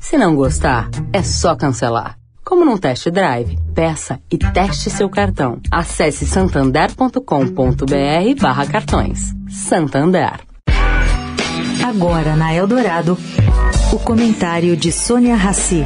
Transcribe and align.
Se 0.00 0.16
não 0.16 0.34
gostar, 0.34 0.88
é 1.12 1.22
só 1.22 1.56
cancelar. 1.56 2.16
Como 2.44 2.64
num 2.64 2.78
test 2.78 3.10
drive, 3.10 3.58
peça 3.74 4.20
e 4.30 4.38
teste 4.38 4.88
seu 4.88 5.10
cartão. 5.10 5.60
Acesse 5.70 6.24
santander.com.br 6.24 8.40
barra 8.40 8.66
cartões. 8.66 9.34
Santander. 9.50 10.40
Agora 11.86 12.36
na 12.36 12.54
Eldorado, 12.54 13.18
o 13.92 13.98
comentário 13.98 14.76
de 14.76 14.90
Sônia 14.90 15.34
Rassi. 15.34 15.84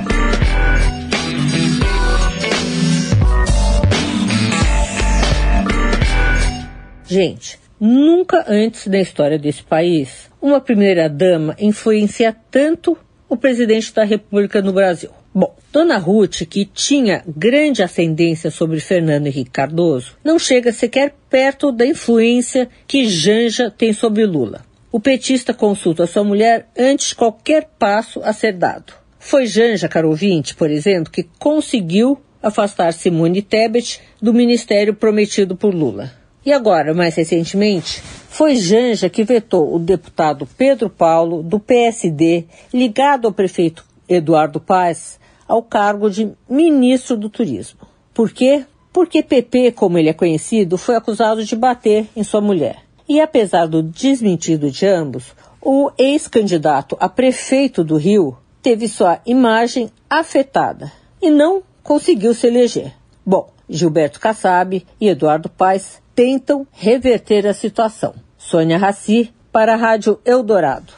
Gente, 7.04 7.58
nunca 7.80 8.44
antes 8.46 8.86
na 8.86 9.00
história 9.00 9.38
desse 9.38 9.62
país 9.62 10.30
uma 10.40 10.60
primeira-dama 10.60 11.56
influencia 11.58 12.34
tanto 12.50 12.96
o 13.32 13.36
presidente 13.38 13.94
da 13.94 14.04
República 14.04 14.60
no 14.60 14.74
Brasil. 14.74 15.08
Bom, 15.34 15.56
Dona 15.72 15.96
Ruth, 15.96 16.42
que 16.50 16.66
tinha 16.66 17.24
grande 17.26 17.82
ascendência 17.82 18.50
sobre 18.50 18.78
Fernando 18.78 19.26
Henrique 19.26 19.50
Cardoso, 19.50 20.18
não 20.22 20.38
chega 20.38 20.70
sequer 20.70 21.14
perto 21.30 21.72
da 21.72 21.86
influência 21.86 22.68
que 22.86 23.08
Janja 23.08 23.70
tem 23.70 23.90
sobre 23.94 24.26
Lula. 24.26 24.60
O 24.92 25.00
petista 25.00 25.54
consulta 25.54 26.06
sua 26.06 26.22
mulher 26.22 26.68
antes 26.78 27.08
de 27.08 27.14
qualquer 27.14 27.70
passo 27.78 28.20
a 28.22 28.34
ser 28.34 28.52
dado. 28.52 28.92
Foi 29.18 29.46
Janja, 29.46 29.88
caro 29.88 30.10
ouvinte, 30.10 30.54
por 30.54 30.70
exemplo, 30.70 31.10
que 31.10 31.26
conseguiu 31.38 32.20
afastar 32.42 32.92
Simone 32.92 33.40
Tebet 33.40 33.98
do 34.20 34.34
ministério 34.34 34.92
prometido 34.92 35.56
por 35.56 35.74
Lula. 35.74 36.12
E 36.44 36.52
agora, 36.52 36.92
mais 36.92 37.14
recentemente, 37.14 38.02
foi 38.32 38.56
Janja 38.56 39.10
que 39.10 39.24
vetou 39.24 39.74
o 39.74 39.78
deputado 39.78 40.48
Pedro 40.56 40.88
Paulo, 40.88 41.42
do 41.42 41.60
PSD, 41.60 42.46
ligado 42.72 43.26
ao 43.26 43.32
prefeito 43.32 43.84
Eduardo 44.08 44.58
Paz, 44.58 45.20
ao 45.46 45.62
cargo 45.62 46.08
de 46.08 46.32
ministro 46.48 47.14
do 47.14 47.28
Turismo. 47.28 47.80
Por 48.14 48.30
quê? 48.30 48.64
Porque 48.90 49.22
PP, 49.22 49.72
como 49.72 49.98
ele 49.98 50.08
é 50.08 50.14
conhecido, 50.14 50.78
foi 50.78 50.96
acusado 50.96 51.44
de 51.44 51.54
bater 51.54 52.06
em 52.16 52.24
sua 52.24 52.40
mulher. 52.40 52.78
E 53.06 53.20
apesar 53.20 53.66
do 53.66 53.82
desmentido 53.82 54.70
de 54.70 54.86
ambos, 54.86 55.34
o 55.60 55.90
ex-candidato 55.98 56.96
a 56.98 57.10
prefeito 57.10 57.84
do 57.84 57.98
Rio 57.98 58.34
teve 58.62 58.88
sua 58.88 59.20
imagem 59.26 59.90
afetada 60.08 60.90
e 61.20 61.30
não 61.30 61.62
conseguiu 61.82 62.32
se 62.32 62.46
eleger. 62.46 62.94
Bom, 63.26 63.50
Gilberto 63.72 64.20
Kassab 64.20 64.86
e 65.00 65.08
Eduardo 65.08 65.48
Paes 65.48 66.02
tentam 66.14 66.66
reverter 66.70 67.46
a 67.46 67.54
situação. 67.54 68.14
Sônia 68.36 68.76
Raci 68.76 69.32
para 69.50 69.74
a 69.74 69.76
Rádio 69.76 70.20
Eldorado. 70.24 70.92